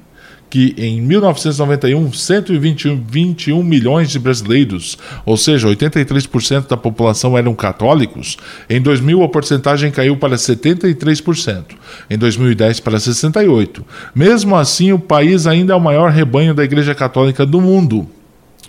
que 0.49 0.75
em 0.79 0.99
1991, 1.03 2.11
121 2.11 3.63
milhões 3.63 4.11
de 4.11 4.19
brasileiros, 4.19 4.97
ou 5.27 5.37
seja, 5.37 5.69
83% 5.69 6.69
da 6.69 6.77
população 6.79 7.37
eram 7.37 7.55
católicos. 7.55 8.39
Em 8.67 8.81
2000, 8.81 9.23
a 9.23 9.29
porcentagem 9.29 9.91
caiu 9.91 10.17
para 10.17 10.37
73%. 10.37 11.65
Em 12.09 12.17
2010, 12.17 12.81
para 12.81 12.97
68%. 12.97 13.85
Mesmo 14.15 14.57
assim, 14.57 14.93
o 14.93 14.99
país 14.99 15.47
ainda 15.47 15.75
é 15.75 15.77
o 15.77 15.81
maior 15.81 16.11
rebanho 16.11 16.55
da 16.55 16.65
Igreja 16.65 16.95
Católica 16.95 17.45
do 17.45 17.61
mundo. 17.61 18.09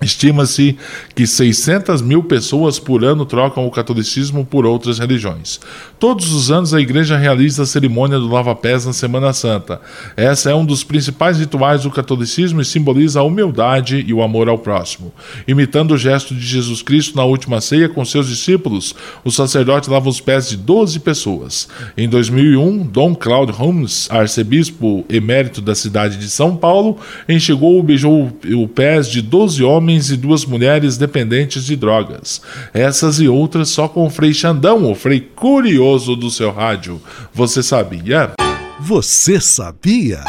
Estima-se 0.02 0.78
que 1.14 1.28
600 1.28 2.02
mil 2.02 2.24
pessoas 2.24 2.80
por 2.80 3.04
ano 3.04 3.26
trocam 3.26 3.68
o 3.68 3.72
catolicismo 3.72 4.46
por 4.46 4.66
outras 4.66 4.98
religiões. 4.98 5.60
Todos 6.00 6.32
os 6.32 6.50
anos 6.50 6.74
a 6.74 6.80
igreja 6.80 7.18
realiza 7.18 7.64
a 7.64 7.66
cerimônia 7.66 8.18
do 8.18 8.30
lava-pés 8.30 8.86
na 8.86 8.94
Semana 8.94 9.34
Santa. 9.34 9.82
Essa 10.16 10.52
é 10.52 10.56
um 10.56 10.66
dos 10.66 10.86
principais 10.86 11.38
rituais 11.38 11.84
do 11.84 11.92
catolicismo 11.92 12.62
e 12.62 12.66
simboliza 12.66 13.20
a 13.20 13.24
humildade 13.24 14.06
e 14.08 14.14
o 14.14 14.22
amor 14.22 14.48
ao 14.48 14.58
próximo. 14.58 15.12
Imitando 15.46 15.92
o 15.92 15.98
gesto 15.98 16.34
de 16.34 16.46
Jesus 16.46 16.82
Cristo 16.82 17.18
na 17.18 17.26
última 17.26 17.60
ceia 17.60 17.90
com 17.90 18.06
seus 18.06 18.30
discípulos, 18.30 18.96
o 19.26 19.32
sacerdote 19.32 19.90
lava 19.90 20.08
os 20.08 20.22
pés 20.22 20.48
de 20.50 20.56
12 20.56 21.00
pessoas. 21.02 21.68
Em 21.98 22.08
2001, 22.08 22.84
Dom 22.84 23.14
Claude 23.14 23.52
Holmes, 23.52 24.08
arcebispo 24.10 25.04
emérito 25.10 25.60
da 25.60 25.76
cidade 25.76 26.18
de 26.18 26.30
São 26.30 26.56
Paulo, 26.56 26.98
enxugou 27.28 27.80
e 27.80 27.84
beijou 27.84 28.32
os 28.46 28.72
pés 28.74 29.10
de 29.10 29.22
12 29.22 29.62
homens 29.64 29.89
homens 29.90 30.12
e 30.12 30.16
duas 30.16 30.46
mulheres 30.46 30.98
dependentes 30.98 31.66
de 31.66 31.76
drogas. 31.76 32.42
Essas 32.72 33.20
e 33.20 33.28
outras 33.28 33.70
só 33.70 33.88
com 33.88 34.06
o 34.06 34.10
Frei 34.10 34.34
Xandão, 34.34 34.90
o 34.90 34.94
Frei 34.94 35.20
Curioso 35.20 36.16
do 36.16 36.30
seu 36.30 36.52
rádio. 36.52 37.02
Você 37.34 37.64
sabia? 37.64 38.32
Você 38.80 39.42
sabia? 39.42 40.24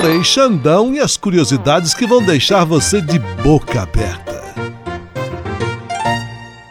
Frei 0.00 0.24
Xandão 0.24 0.92
e 0.92 0.98
as 0.98 1.16
curiosidades 1.16 1.94
que 1.94 2.06
vão 2.06 2.20
deixar 2.20 2.64
você 2.64 3.00
de 3.00 3.20
boca 3.42 3.82
aberta. 3.82 4.37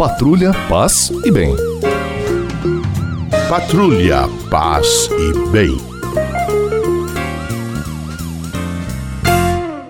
Patrulha, 0.00 0.52
paz 0.66 1.12
e 1.26 1.30
bem. 1.30 1.54
Patrulha, 3.50 4.26
paz 4.48 5.10
e 5.12 5.50
bem. 5.50 5.76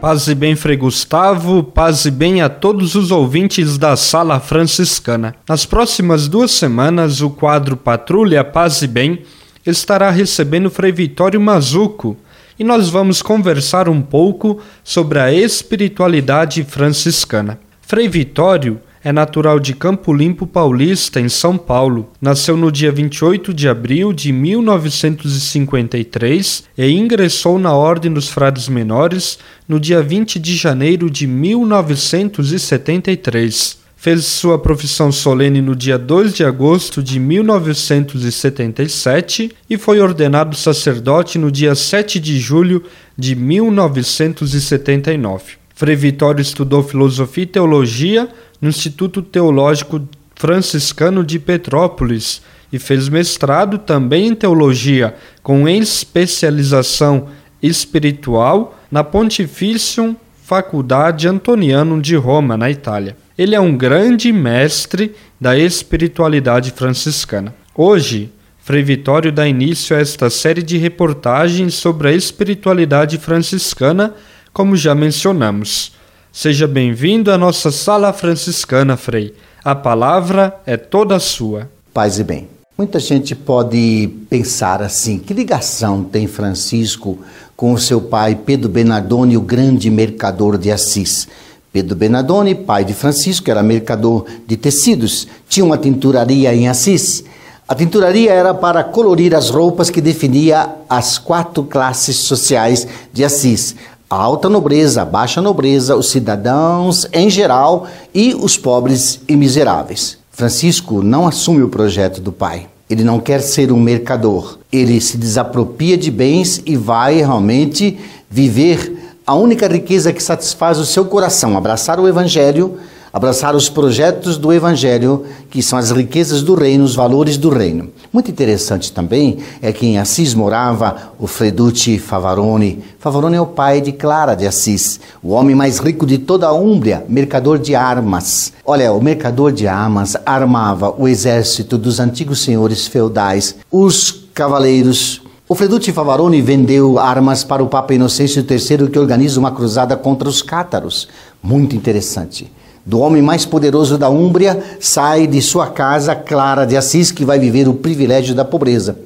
Paz 0.00 0.26
e 0.26 0.34
bem, 0.34 0.56
Frei 0.56 0.76
Gustavo, 0.76 1.62
paz 1.62 2.06
e 2.06 2.10
bem 2.10 2.42
a 2.42 2.48
todos 2.48 2.96
os 2.96 3.12
ouvintes 3.12 3.78
da 3.78 3.94
Sala 3.94 4.40
Franciscana. 4.40 5.36
Nas 5.48 5.64
próximas 5.64 6.26
duas 6.26 6.50
semanas, 6.50 7.20
o 7.20 7.30
quadro 7.30 7.76
Patrulha, 7.76 8.42
Paz 8.42 8.82
e 8.82 8.88
Bem 8.88 9.22
estará 9.64 10.10
recebendo 10.10 10.72
Frei 10.72 10.90
Vitório 10.90 11.40
Mazuco 11.40 12.16
e 12.58 12.64
nós 12.64 12.88
vamos 12.88 13.22
conversar 13.22 13.88
um 13.88 14.02
pouco 14.02 14.60
sobre 14.82 15.20
a 15.20 15.32
espiritualidade 15.32 16.64
franciscana. 16.64 17.60
Frei 17.80 18.08
Vitório 18.08 18.80
é 19.02 19.10
natural 19.12 19.58
de 19.58 19.74
Campo 19.74 20.12
Limpo 20.12 20.46
Paulista, 20.46 21.18
em 21.20 21.28
São 21.28 21.56
Paulo. 21.56 22.12
Nasceu 22.20 22.56
no 22.56 22.70
dia 22.70 22.92
28 22.92 23.54
de 23.54 23.66
abril 23.68 24.12
de 24.12 24.30
1953 24.32 26.64
e 26.76 26.90
ingressou 26.90 27.58
na 27.58 27.72
Ordem 27.72 28.12
dos 28.12 28.28
Frades 28.28 28.68
Menores 28.68 29.38
no 29.66 29.80
dia 29.80 30.02
20 30.02 30.38
de 30.38 30.54
janeiro 30.54 31.08
de 31.08 31.26
1973. 31.26 33.80
Fez 33.96 34.24
sua 34.24 34.58
profissão 34.58 35.10
solene 35.12 35.60
no 35.60 35.76
dia 35.76 35.98
2 35.98 36.32
de 36.34 36.42
agosto 36.44 37.02
de 37.02 37.20
1977 37.20 39.50
e 39.68 39.76
foi 39.76 40.00
ordenado 40.00 40.56
sacerdote 40.56 41.36
no 41.38 41.50
dia 41.50 41.74
7 41.74 42.18
de 42.18 42.38
julho 42.38 42.82
de 43.16 43.36
1979. 43.36 45.59
Frei 45.80 45.96
Vitório 45.96 46.42
estudou 46.42 46.82
filosofia 46.82 47.44
e 47.44 47.46
teologia 47.46 48.28
no 48.60 48.68
Instituto 48.68 49.22
Teológico 49.22 50.06
Franciscano 50.36 51.24
de 51.24 51.38
Petrópolis 51.38 52.42
e 52.70 52.78
fez 52.78 53.08
mestrado 53.08 53.78
também 53.78 54.26
em 54.26 54.34
teologia, 54.34 55.14
com 55.42 55.66
especialização 55.66 57.28
espiritual 57.62 58.78
na 58.90 59.02
Pontifício 59.02 60.14
Faculdade 60.44 61.26
Antoniano 61.26 61.98
de 62.02 62.14
Roma, 62.14 62.58
na 62.58 62.70
Itália. 62.70 63.16
Ele 63.38 63.54
é 63.54 63.60
um 63.60 63.74
grande 63.74 64.30
mestre 64.34 65.16
da 65.40 65.58
espiritualidade 65.58 66.72
franciscana. 66.72 67.54
Hoje, 67.74 68.30
Frei 68.58 68.82
Vitório 68.82 69.32
dá 69.32 69.48
início 69.48 69.96
a 69.96 70.00
esta 70.00 70.28
série 70.28 70.62
de 70.62 70.76
reportagens 70.76 71.72
sobre 71.72 72.08
a 72.08 72.12
espiritualidade 72.12 73.16
franciscana, 73.16 74.14
como 74.52 74.76
já 74.76 74.94
mencionamos. 74.94 75.92
Seja 76.32 76.66
bem-vindo 76.66 77.30
à 77.30 77.38
nossa 77.38 77.70
sala 77.70 78.12
franciscana, 78.12 78.96
Frei. 78.96 79.34
A 79.64 79.74
palavra 79.74 80.58
é 80.64 80.76
toda 80.76 81.18
sua. 81.18 81.68
Paz 81.92 82.18
e 82.18 82.24
bem. 82.24 82.48
Muita 82.78 82.98
gente 82.98 83.34
pode 83.34 84.08
pensar 84.30 84.80
assim: 84.80 85.18
que 85.18 85.34
ligação 85.34 86.02
tem 86.02 86.26
Francisco 86.26 87.18
com 87.56 87.72
o 87.72 87.78
seu 87.78 88.00
pai 88.00 88.34
Pedro 88.34 88.68
Bernardone, 88.68 89.36
o 89.36 89.40
grande 89.42 89.90
mercador 89.90 90.56
de 90.56 90.70
Assis? 90.70 91.28
Pedro 91.72 91.94
Bernardone, 91.94 92.54
pai 92.54 92.84
de 92.84 92.94
Francisco, 92.94 93.50
era 93.50 93.62
mercador 93.62 94.24
de 94.46 94.56
tecidos, 94.56 95.28
tinha 95.48 95.64
uma 95.64 95.78
tinturaria 95.78 96.54
em 96.54 96.68
Assis. 96.68 97.22
A 97.68 97.74
tinturaria 97.74 98.32
era 98.32 98.52
para 98.52 98.82
colorir 98.82 99.34
as 99.34 99.50
roupas 99.50 99.90
que 99.90 100.00
definia 100.00 100.68
as 100.88 101.18
quatro 101.18 101.62
classes 101.62 102.16
sociais 102.16 102.88
de 103.12 103.24
Assis: 103.24 103.76
a 104.10 104.16
alta 104.16 104.48
nobreza, 104.48 105.02
a 105.02 105.04
baixa 105.04 105.40
nobreza, 105.40 105.94
os 105.94 106.10
cidadãos 106.10 107.06
em 107.12 107.30
geral 107.30 107.86
e 108.12 108.34
os 108.34 108.58
pobres 108.58 109.20
e 109.28 109.36
miseráveis. 109.36 110.18
Francisco 110.32 111.00
não 111.00 111.28
assume 111.28 111.62
o 111.62 111.68
projeto 111.68 112.20
do 112.20 112.32
pai. 112.32 112.66
Ele 112.88 113.04
não 113.04 113.20
quer 113.20 113.40
ser 113.40 113.70
um 113.70 113.78
mercador. 113.78 114.58
Ele 114.72 115.00
se 115.00 115.16
desapropria 115.16 115.96
de 115.96 116.10
bens 116.10 116.60
e 116.66 116.76
vai 116.76 117.18
realmente 117.18 118.00
viver 118.28 119.14
a 119.24 119.36
única 119.36 119.68
riqueza 119.68 120.12
que 120.12 120.20
satisfaz 120.20 120.78
o 120.78 120.84
seu 120.84 121.04
coração, 121.04 121.56
abraçar 121.56 122.00
o 122.00 122.08
evangelho 122.08 122.80
abraçar 123.12 123.54
os 123.56 123.68
projetos 123.68 124.36
do 124.36 124.52
Evangelho, 124.52 125.24
que 125.50 125.62
são 125.62 125.78
as 125.78 125.90
riquezas 125.90 126.42
do 126.42 126.54
reino, 126.54 126.84
os 126.84 126.94
valores 126.94 127.36
do 127.36 127.50
reino. 127.50 127.90
Muito 128.12 128.28
interessante 128.28 128.92
também 128.92 129.38
é 129.62 129.72
que 129.72 129.86
em 129.86 129.96
Assis 129.96 130.34
morava 130.34 131.12
o 131.16 131.28
Freducci 131.28 131.96
Favarone. 131.96 132.82
Favarone 132.98 133.36
é 133.36 133.40
o 133.40 133.46
pai 133.46 133.80
de 133.80 133.92
Clara 133.92 134.34
de 134.34 134.48
Assis, 134.48 134.98
o 135.22 135.30
homem 135.30 135.54
mais 135.54 135.78
rico 135.78 136.04
de 136.04 136.18
toda 136.18 136.48
a 136.48 136.52
Úmbria, 136.52 137.04
mercador 137.08 137.56
de 137.56 137.76
armas. 137.76 138.52
Olha, 138.64 138.92
o 138.92 139.00
mercador 139.00 139.52
de 139.52 139.68
armas 139.68 140.16
armava 140.26 140.92
o 140.98 141.06
exército 141.06 141.78
dos 141.78 142.00
antigos 142.00 142.40
senhores 142.40 142.88
feudais, 142.88 143.54
os 143.70 144.28
cavaleiros, 144.34 145.22
o 145.48 145.54
Freducci 145.54 145.92
Favarone 145.92 146.42
vendeu 146.42 146.98
armas 146.98 147.44
para 147.44 147.62
o 147.62 147.68
Papa 147.68 147.94
Inocêncio 147.94 148.44
III, 148.48 148.88
que 148.90 148.98
organiza 148.98 149.38
uma 149.38 149.52
cruzada 149.52 149.96
contra 149.96 150.28
os 150.28 150.42
cátaros. 150.42 151.06
Muito 151.40 151.76
interessante 151.76 152.50
do 152.84 152.98
homem 152.98 153.22
mais 153.22 153.44
poderoso 153.44 153.98
da 153.98 154.08
Úmbria, 154.08 154.62
sai 154.80 155.26
de 155.26 155.40
sua 155.42 155.68
casa 155.68 156.14
Clara 156.14 156.64
de 156.64 156.76
Assis, 156.76 157.12
que 157.12 157.24
vai 157.24 157.38
viver 157.38 157.68
o 157.68 157.74
privilégio 157.74 158.34
da 158.34 158.44
pobreza. 158.44 158.98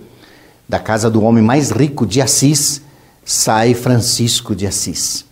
Da 0.69 0.79
casa 0.79 1.11
do 1.11 1.23
homem 1.23 1.43
mais 1.43 1.71
rico 1.71 2.07
de 2.07 2.21
Assis, 2.21 2.81
sai 3.25 3.75
Francisco 3.75 4.55
de 4.55 4.67
Assis. 4.67 5.25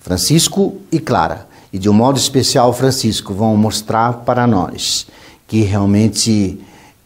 Francisco 0.00 0.76
e 0.90 0.98
Clara, 0.98 1.46
e 1.72 1.78
de 1.78 1.88
um 1.88 1.92
modo 1.92 2.18
especial 2.18 2.72
Francisco, 2.72 3.32
vão 3.32 3.56
mostrar 3.56 4.12
para 4.24 4.46
nós 4.46 5.06
que 5.46 5.60
realmente 5.60 6.58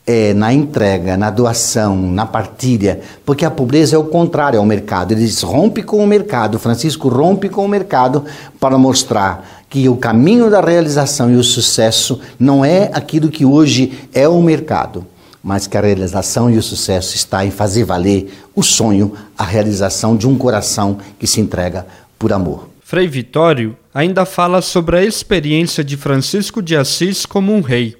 é 0.06 0.32
na 0.32 0.52
entrega, 0.52 1.16
na 1.16 1.30
doação, 1.30 1.96
na 1.96 2.24
partilha, 2.24 3.00
porque 3.24 3.44
a 3.44 3.50
pobreza 3.50 3.96
é 3.96 3.98
o 3.98 4.04
contrário 4.04 4.58
ao 4.58 4.64
mercado. 4.64 5.10
Ele 5.10 5.22
diz, 5.22 5.42
rompe 5.42 5.82
com 5.82 5.98
o 5.98 6.06
mercado. 6.06 6.60
Francisco 6.60 7.08
rompe 7.08 7.48
com 7.48 7.64
o 7.64 7.68
mercado 7.68 8.24
para 8.60 8.78
mostrar 8.78 9.55
que 9.68 9.88
o 9.88 9.96
caminho 9.96 10.50
da 10.50 10.60
realização 10.60 11.30
e 11.30 11.36
o 11.36 11.44
sucesso 11.44 12.20
não 12.38 12.64
é 12.64 12.90
aquilo 12.92 13.30
que 13.30 13.44
hoje 13.44 13.92
é 14.12 14.28
o 14.28 14.40
mercado, 14.40 15.06
mas 15.42 15.66
que 15.66 15.76
a 15.76 15.80
realização 15.80 16.50
e 16.50 16.56
o 16.56 16.62
sucesso 16.62 17.14
está 17.14 17.44
em 17.44 17.50
fazer 17.50 17.84
valer 17.84 18.32
o 18.54 18.62
sonho, 18.62 19.12
a 19.36 19.44
realização 19.44 20.16
de 20.16 20.26
um 20.26 20.36
coração 20.36 20.98
que 21.18 21.26
se 21.26 21.40
entrega 21.40 21.86
por 22.18 22.32
amor. 22.32 22.68
Frei 22.80 23.08
Vitório 23.08 23.76
ainda 23.92 24.24
fala 24.24 24.62
sobre 24.62 24.96
a 24.96 25.04
experiência 25.04 25.82
de 25.82 25.96
Francisco 25.96 26.62
de 26.62 26.76
Assis 26.76 27.26
como 27.26 27.52
um 27.52 27.60
rei. 27.60 27.96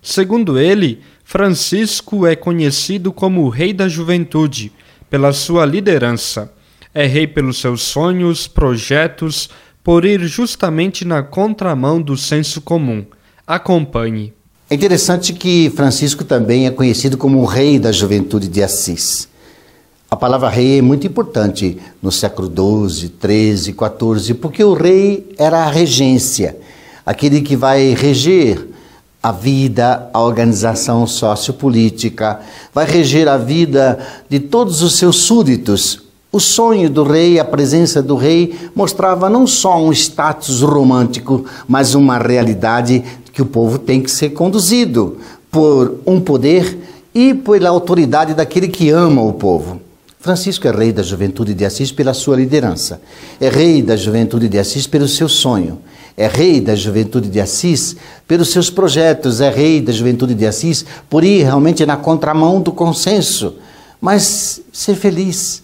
Segundo 0.00 0.58
ele, 0.58 1.00
Francisco 1.22 2.26
é 2.26 2.34
conhecido 2.34 3.12
como 3.12 3.42
o 3.42 3.48
Rei 3.48 3.72
da 3.72 3.88
Juventude, 3.88 4.72
pela 5.08 5.32
sua 5.32 5.64
liderança. 5.64 6.52
É 6.94 7.06
rei 7.06 7.26
pelos 7.26 7.58
seus 7.58 7.82
sonhos, 7.82 8.46
projetos, 8.46 9.48
por 9.82 10.04
ir 10.04 10.20
justamente 10.20 11.04
na 11.04 11.22
contramão 11.22 12.00
do 12.00 12.16
senso 12.16 12.60
comum. 12.60 13.04
Acompanhe. 13.46 14.32
É 14.70 14.74
interessante 14.74 15.32
que 15.32 15.70
Francisco 15.76 16.24
também 16.24 16.66
é 16.66 16.70
conhecido 16.70 17.18
como 17.18 17.40
o 17.40 17.44
Rei 17.44 17.78
da 17.78 17.92
Juventude 17.92 18.48
de 18.48 18.62
Assis. 18.62 19.28
A 20.12 20.16
palavra 20.16 20.50
rei 20.50 20.78
é 20.78 20.82
muito 20.82 21.06
importante 21.06 21.78
no 22.02 22.12
século 22.12 22.46
XII, 22.46 23.10
XIII, 23.18 23.74
XIV, 23.74 24.34
porque 24.34 24.62
o 24.62 24.74
rei 24.74 25.34
era 25.38 25.60
a 25.60 25.70
regência, 25.70 26.54
aquele 27.04 27.40
que 27.40 27.56
vai 27.56 27.94
reger 27.94 28.68
a 29.22 29.32
vida, 29.32 30.10
a 30.12 30.20
organização 30.20 31.06
sociopolítica, 31.06 32.40
vai 32.74 32.84
reger 32.84 33.26
a 33.26 33.38
vida 33.38 33.98
de 34.28 34.38
todos 34.38 34.82
os 34.82 34.98
seus 34.98 35.16
súditos. 35.16 36.01
O 36.32 36.40
sonho 36.40 36.88
do 36.88 37.04
rei, 37.04 37.38
a 37.38 37.44
presença 37.44 38.02
do 38.02 38.16
rei, 38.16 38.58
mostrava 38.74 39.28
não 39.28 39.46
só 39.46 39.78
um 39.78 39.92
status 39.92 40.62
romântico, 40.62 41.44
mas 41.68 41.94
uma 41.94 42.16
realidade 42.16 43.04
que 43.30 43.42
o 43.42 43.46
povo 43.46 43.78
tem 43.78 44.00
que 44.00 44.10
ser 44.10 44.30
conduzido 44.30 45.18
por 45.50 45.98
um 46.06 46.18
poder 46.18 46.78
e 47.14 47.34
pela 47.34 47.68
autoridade 47.68 48.32
daquele 48.32 48.68
que 48.68 48.88
ama 48.88 49.20
o 49.22 49.34
povo. 49.34 49.78
Francisco 50.18 50.66
é 50.66 50.70
rei 50.70 50.90
da 50.90 51.02
juventude 51.02 51.52
de 51.52 51.66
Assis 51.66 51.92
pela 51.92 52.14
sua 52.14 52.36
liderança, 52.36 53.02
é 53.38 53.50
rei 53.50 53.82
da 53.82 53.94
juventude 53.94 54.48
de 54.48 54.58
Assis 54.58 54.86
pelo 54.86 55.08
seu 55.08 55.28
sonho, 55.28 55.80
é 56.16 56.28
rei 56.28 56.62
da 56.62 56.74
juventude 56.74 57.28
de 57.28 57.40
Assis 57.40 57.94
pelos 58.26 58.50
seus 58.50 58.70
projetos, 58.70 59.42
é 59.42 59.50
rei 59.50 59.82
da 59.82 59.92
juventude 59.92 60.32
de 60.32 60.46
Assis 60.46 60.82
por 61.10 61.24
ir 61.24 61.42
realmente 61.42 61.84
na 61.84 61.98
contramão 61.98 62.62
do 62.62 62.72
consenso, 62.72 63.56
mas 64.00 64.62
ser 64.72 64.94
feliz. 64.94 65.62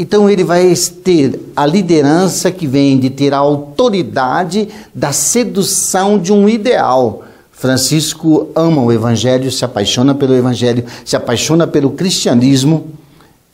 Então 0.00 0.30
ele 0.30 0.42
vai 0.42 0.72
ter 1.04 1.38
a 1.54 1.66
liderança 1.66 2.50
que 2.50 2.66
vem 2.66 2.98
de 2.98 3.10
ter 3.10 3.34
a 3.34 3.36
autoridade 3.36 4.66
da 4.94 5.12
sedução 5.12 6.18
de 6.18 6.32
um 6.32 6.48
ideal. 6.48 7.22
Francisco 7.52 8.48
ama 8.56 8.80
o 8.80 8.90
evangelho, 8.90 9.52
se 9.52 9.62
apaixona 9.62 10.14
pelo 10.14 10.34
evangelho, 10.34 10.86
se 11.04 11.16
apaixona 11.16 11.66
pelo 11.66 11.90
cristianismo 11.90 12.86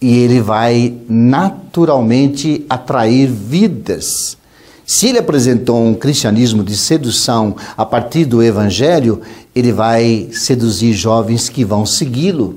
e 0.00 0.18
ele 0.18 0.40
vai 0.40 0.94
naturalmente 1.08 2.64
atrair 2.70 3.26
vidas. 3.26 4.38
Se 4.86 5.08
ele 5.08 5.18
apresentou 5.18 5.84
um 5.84 5.94
cristianismo 5.94 6.62
de 6.62 6.76
sedução 6.76 7.56
a 7.76 7.84
partir 7.84 8.24
do 8.24 8.40
evangelho, 8.40 9.20
ele 9.52 9.72
vai 9.72 10.28
seduzir 10.30 10.92
jovens 10.92 11.48
que 11.48 11.64
vão 11.64 11.84
segui-lo. 11.84 12.56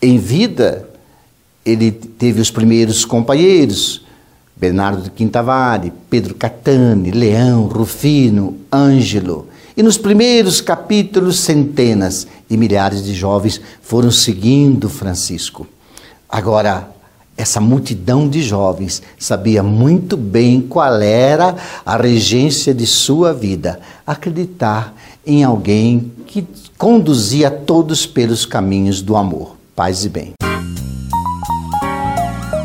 Em 0.00 0.16
vida, 0.16 0.88
ele 1.64 1.90
teve 1.90 2.40
os 2.40 2.50
primeiros 2.50 3.04
companheiros, 3.04 4.04
Bernardo 4.56 5.02
de 5.02 5.10
Quintavare, 5.10 5.92
Pedro 6.10 6.34
Catani, 6.34 7.10
Leão, 7.10 7.64
Rufino, 7.66 8.56
Ângelo. 8.72 9.48
E 9.76 9.82
nos 9.82 9.96
primeiros 9.96 10.60
capítulos, 10.60 11.40
centenas 11.40 12.26
de 12.48 12.56
milhares 12.56 13.02
de 13.02 13.14
jovens 13.14 13.60
foram 13.80 14.10
seguindo 14.10 14.88
Francisco. 14.88 15.66
Agora, 16.28 16.90
essa 17.36 17.60
multidão 17.60 18.28
de 18.28 18.42
jovens 18.42 19.02
sabia 19.18 19.62
muito 19.62 20.16
bem 20.16 20.60
qual 20.60 21.00
era 21.00 21.56
a 21.84 21.96
regência 21.96 22.74
de 22.74 22.86
sua 22.86 23.32
vida, 23.32 23.80
acreditar 24.06 24.94
em 25.26 25.42
alguém 25.42 26.12
que 26.26 26.46
conduzia 26.76 27.50
todos 27.50 28.04
pelos 28.04 28.44
caminhos 28.44 29.00
do 29.00 29.16
amor, 29.16 29.56
paz 29.74 30.04
e 30.04 30.08
bem. 30.08 30.32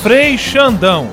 Frei 0.00 0.38
Xandão, 0.38 1.10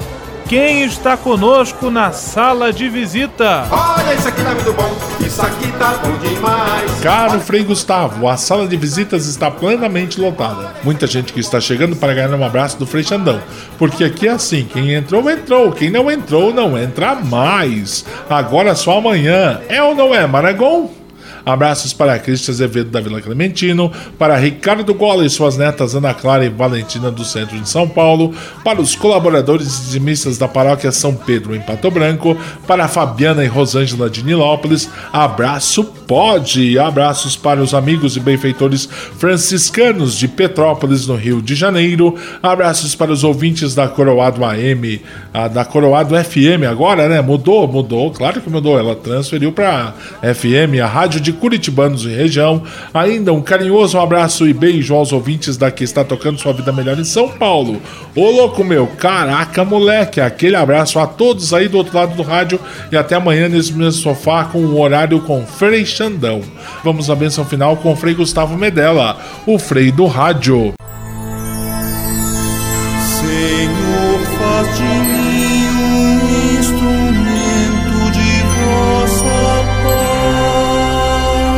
quem 0.47 0.83
está 0.83 1.17
conosco 1.17 1.89
na 1.89 2.11
sala 2.11 2.71
de 2.71 2.87
visita? 2.87 3.67
Olha, 3.71 4.13
isso 4.13 4.27
aqui 4.27 4.43
tá 4.43 4.53
muito 4.53 4.73
bom, 4.73 4.97
isso 5.25 5.41
aqui 5.41 5.71
tá 5.71 5.97
bom 6.03 6.15
demais. 6.19 6.91
Caro 7.01 7.39
Frei 7.39 7.63
Gustavo, 7.63 8.27
a 8.27 8.37
sala 8.37 8.67
de 8.67 8.77
visitas 8.77 9.25
está 9.25 9.49
plenamente 9.49 10.21
lotada. 10.21 10.75
Muita 10.83 11.07
gente 11.07 11.33
que 11.33 11.39
está 11.39 11.59
chegando 11.59 11.95
para 11.95 12.13
ganhar 12.13 12.35
um 12.35 12.45
abraço 12.45 12.77
do 12.77 12.85
Frei 12.85 13.03
Xandão. 13.03 13.41
Porque 13.79 14.03
aqui 14.03 14.27
é 14.27 14.31
assim: 14.31 14.69
quem 14.71 14.93
entrou, 14.93 15.27
entrou. 15.31 15.71
Quem 15.71 15.89
não 15.89 16.11
entrou, 16.11 16.53
não 16.53 16.77
entra 16.77 17.15
mais. 17.15 18.05
Agora 18.29 18.75
só 18.75 18.99
amanhã. 18.99 19.61
É 19.67 19.81
ou 19.81 19.95
não 19.95 20.13
é, 20.13 20.27
Maragon? 20.27 21.04
Abraços 21.45 21.93
para 21.93 22.17
Cristian 22.17 22.53
Azevedo 22.53 22.89
da 22.89 22.99
Vila 22.99 23.21
Clementino, 23.21 23.91
para 24.17 24.35
Ricardo 24.35 24.93
Gola 24.93 25.25
e 25.25 25.29
suas 25.29 25.57
netas 25.57 25.93
Ana 25.93 26.13
Clara 26.13 26.45
e 26.45 26.49
Valentina 26.49 27.11
do 27.11 27.23
centro 27.23 27.59
de 27.59 27.69
São 27.69 27.87
Paulo, 27.87 28.33
para 28.63 28.81
os 28.81 28.95
colaboradores 28.95 29.67
e 29.67 29.81
dizimistas 29.83 30.37
da 30.37 30.47
paróquia 30.47 30.91
São 30.91 31.13
Pedro 31.13 31.55
em 31.55 31.61
Pato 31.61 31.91
Branco, 31.91 32.37
para 32.65 32.87
Fabiana 32.87 33.43
e 33.43 33.47
Rosângela 33.47 34.09
de 34.09 34.23
Nilópolis. 34.23 34.89
Abraço 35.13 35.83
pode! 36.07 36.77
Abraços 36.77 37.35
para 37.35 37.61
os 37.61 37.73
amigos 37.73 38.15
e 38.15 38.19
benfeitores 38.19 38.87
franciscanos 39.17 40.17
de 40.17 40.27
Petrópolis, 40.27 41.07
no 41.07 41.15
Rio 41.15 41.41
de 41.41 41.55
Janeiro. 41.55 42.15
Abraços 42.41 42.95
para 42.95 43.11
os 43.11 43.23
ouvintes 43.23 43.73
da 43.73 43.87
Coroado 43.87 44.43
AM, 44.43 45.01
a 45.33 45.47
da 45.47 45.65
Coroado 45.65 46.15
FM 46.15 46.63
agora, 46.69 47.07
né? 47.07 47.21
Mudou, 47.21 47.67
mudou, 47.67 48.11
claro 48.11 48.41
que 48.41 48.49
mudou. 48.49 48.77
Ela 48.77 48.95
transferiu 48.95 49.51
para 49.51 49.93
FM, 50.21 50.81
a 50.83 50.87
rádio 50.87 51.19
de 51.19 51.33
Curitibanos 51.33 52.05
e 52.05 52.09
região. 52.09 52.63
Ainda 52.93 53.33
um 53.33 53.41
carinhoso 53.41 53.97
abraço 53.97 54.47
e 54.47 54.53
beijo 54.53 54.93
aos 54.93 55.11
ouvintes 55.11 55.57
da 55.57 55.71
que 55.71 55.83
está 55.83 56.03
tocando 56.03 56.39
sua 56.39 56.53
vida 56.53 56.71
melhor 56.71 56.99
em 56.99 57.03
São 57.03 57.29
Paulo. 57.29 57.81
Ô 58.15 58.29
louco 58.29 58.63
meu, 58.63 58.87
caraca 58.87 59.65
moleque, 59.65 60.21
aquele 60.21 60.55
abraço 60.55 60.99
a 60.99 61.07
todos 61.07 61.53
aí 61.53 61.67
do 61.67 61.77
outro 61.77 61.97
lado 61.97 62.15
do 62.15 62.23
rádio 62.23 62.59
e 62.91 62.97
até 62.97 63.15
amanhã 63.15 63.49
nesse 63.49 63.73
mesmo 63.73 64.01
sofá 64.01 64.45
com 64.45 64.59
o 64.59 64.79
horário 64.79 65.19
com 65.21 65.45
Frei 65.45 65.85
Xandão. 65.95 66.41
Vamos 66.83 67.09
à 67.09 67.15
benção 67.15 67.45
final 67.45 67.77
com 67.77 67.93
o 67.93 67.95
Frei 67.95 68.13
Gustavo 68.13 68.57
Medella, 68.57 69.17
o 69.45 69.57
Frei 69.57 69.93
do 69.93 70.05
Rádio. 70.07 70.73
Senhor, 72.99 74.19
faz 74.37 74.75
de 74.75 74.83
mim 74.83 75.67
um 75.71 76.19
instrumento 76.59 78.11
de 78.11 78.43
vossa 78.59 79.63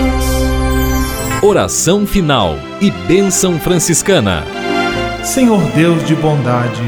paz. 0.06 1.42
Oração 1.42 2.06
final 2.06 2.60
e 2.80 2.92
bênção 2.92 3.60
franciscana. 3.60 4.44
Senhor 5.24 5.64
Deus 5.72 6.06
de 6.06 6.14
bondade, 6.16 6.84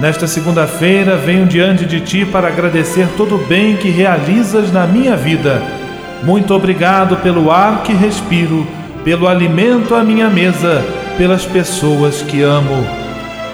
nesta 0.00 0.26
segunda-feira 0.26 1.18
venho 1.18 1.44
diante 1.46 1.84
de 1.84 2.00
Ti 2.00 2.24
para 2.24 2.48
agradecer 2.48 3.06
todo 3.18 3.34
o 3.36 3.46
bem 3.46 3.76
que 3.76 3.90
realizas 3.90 4.72
na 4.72 4.86
minha 4.86 5.14
vida. 5.14 5.75
Muito 6.22 6.54
obrigado 6.54 7.16
pelo 7.16 7.50
ar 7.50 7.82
que 7.82 7.92
respiro, 7.92 8.66
pelo 9.04 9.28
alimento 9.28 9.94
à 9.94 10.02
minha 10.02 10.28
mesa, 10.28 10.84
pelas 11.16 11.44
pessoas 11.44 12.22
que 12.22 12.42
amo. 12.42 12.86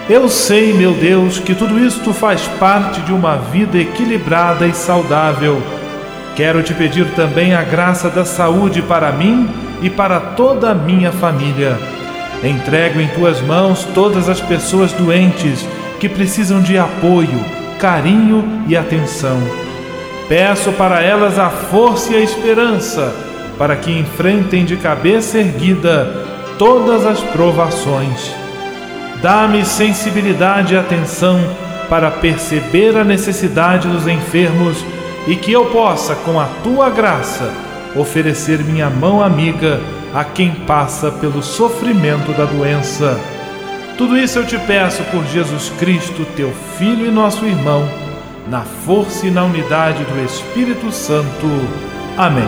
Eu 0.09 0.27
sei, 0.27 0.73
meu 0.73 0.93
Deus, 0.93 1.39
que 1.39 1.55
tudo 1.55 1.79
isto 1.79 2.13
faz 2.13 2.41
parte 2.59 2.99
de 3.01 3.13
uma 3.13 3.37
vida 3.37 3.77
equilibrada 3.77 4.67
e 4.67 4.73
saudável. 4.73 5.61
Quero 6.35 6.61
te 6.61 6.73
pedir 6.73 7.05
também 7.11 7.53
a 7.53 7.63
graça 7.63 8.09
da 8.09 8.25
saúde 8.25 8.81
para 8.81 9.11
mim 9.11 9.47
e 9.81 9.89
para 9.89 10.19
toda 10.19 10.71
a 10.71 10.75
minha 10.75 11.11
família. 11.11 11.77
Entrego 12.43 12.99
em 12.99 13.07
tuas 13.09 13.39
mãos 13.41 13.87
todas 13.93 14.27
as 14.27 14.41
pessoas 14.41 14.91
doentes 14.91 15.65
que 15.99 16.09
precisam 16.09 16.61
de 16.61 16.77
apoio, 16.77 17.39
carinho 17.79 18.43
e 18.67 18.75
atenção. 18.75 19.62
Peço 20.27 20.71
para 20.73 21.01
elas 21.01 21.37
a 21.37 21.49
força 21.49 22.13
e 22.13 22.15
a 22.15 22.19
esperança 22.21 23.13
para 23.57 23.75
que 23.75 23.91
enfrentem 23.91 24.65
de 24.65 24.77
cabeça 24.77 25.37
erguida 25.37 26.11
todas 26.57 27.05
as 27.05 27.19
provações. 27.19 28.33
Dá-me 29.21 29.63
sensibilidade 29.63 30.73
e 30.73 30.77
atenção 30.77 31.39
para 31.89 32.11
perceber 32.11 32.97
a 32.97 33.03
necessidade 33.03 33.87
dos 33.87 34.07
enfermos 34.07 34.83
e 35.27 35.35
que 35.35 35.51
eu 35.51 35.65
possa, 35.67 36.15
com 36.15 36.39
a 36.39 36.45
tua 36.63 36.89
graça, 36.89 37.49
oferecer 37.95 38.59
minha 38.59 38.89
mão 38.89 39.23
amiga 39.23 39.79
a 40.13 40.23
quem 40.23 40.51
passa 40.51 41.11
pelo 41.11 41.41
sofrimento 41.41 42.33
da 42.33 42.45
doença. 42.45 43.19
Tudo 43.97 44.17
isso 44.17 44.39
eu 44.39 44.45
te 44.45 44.57
peço 44.57 45.03
por 45.03 45.23
Jesus 45.27 45.71
Cristo, 45.79 46.25
teu 46.35 46.51
Filho 46.77 47.05
e 47.05 47.11
nosso 47.11 47.45
irmão, 47.45 47.87
na 48.47 48.61
força 48.61 49.27
e 49.27 49.31
na 49.31 49.43
unidade 49.43 50.03
do 50.03 50.25
Espírito 50.25 50.91
Santo. 50.91 51.47
Amém. 52.17 52.43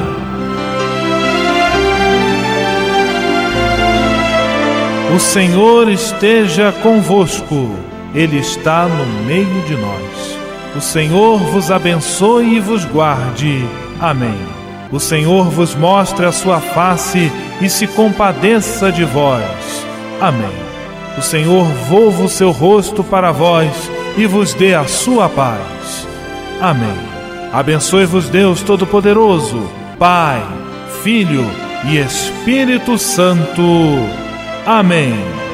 O 5.15 5.19
Senhor 5.19 5.89
esteja 5.89 6.73
convosco, 6.83 7.71
Ele 8.13 8.37
está 8.37 8.85
no 8.85 9.05
meio 9.25 9.61
de 9.61 9.75
nós. 9.75 10.37
O 10.75 10.81
Senhor 10.81 11.37
vos 11.37 11.71
abençoe 11.71 12.57
e 12.57 12.59
vos 12.59 12.83
guarde. 12.83 13.65
Amém. 13.99 14.37
O 14.91 14.99
Senhor 14.99 15.45
vos 15.49 15.73
mostre 15.73 16.25
a 16.25 16.31
sua 16.31 16.59
face 16.59 17.31
e 17.61 17.69
se 17.69 17.87
compadeça 17.87 18.91
de 18.91 19.05
vós. 19.05 19.85
Amém. 20.19 20.65
O 21.17 21.21
Senhor 21.21 21.63
volva 21.87 22.23
o 22.23 22.29
seu 22.29 22.51
rosto 22.51 23.03
para 23.03 23.31
vós 23.31 23.71
e 24.17 24.25
vos 24.25 24.53
dê 24.53 24.73
a 24.75 24.85
sua 24.85 25.29
paz. 25.29 25.74
Amém. 26.61 26.97
Abençoe-vos 27.53 28.29
Deus 28.29 28.61
Todo-Poderoso, 28.61 29.69
Pai, 29.97 30.41
Filho 31.03 31.45
e 31.85 31.97
Espírito 31.97 32.97
Santo. 32.97 33.61
Amém. 34.65 35.44